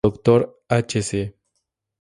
Doctor 0.03 0.55
h.c. 0.71 1.31